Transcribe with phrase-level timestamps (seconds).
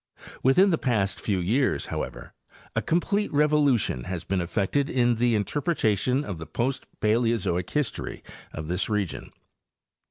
[0.41, 2.33] Within the past few years, however,
[2.75, 8.67] a complete revolution has been effected in the interpretation of the post Paleozoic history of
[8.67, 9.29] this region.